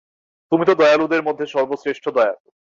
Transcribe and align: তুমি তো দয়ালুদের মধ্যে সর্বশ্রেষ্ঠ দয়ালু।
তুমি 0.51 0.63
তো 0.65 0.73
দয়ালুদের 0.75 1.21
মধ্যে 1.23 1.45
সর্বশ্রেষ্ঠ 1.45 2.05
দয়ালু। 2.09 2.47